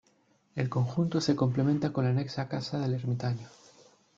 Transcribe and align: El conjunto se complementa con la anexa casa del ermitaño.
El 0.55 0.67
conjunto 0.67 1.21
se 1.21 1.35
complementa 1.35 1.93
con 1.93 2.05
la 2.05 2.09
anexa 2.09 2.47
casa 2.47 2.79
del 2.79 2.95
ermitaño. 2.95 3.47